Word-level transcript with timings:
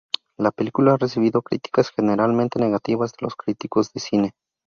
La 0.39 0.49
película 0.49 0.93
ha 0.93 0.97
recibido 0.97 1.43
críticas 1.43 1.91
generalmente 1.91 2.57
negativas 2.59 3.11
de 3.11 3.17
los 3.21 3.35
críticos 3.35 3.93
de 3.93 3.99
cine. 3.99 4.31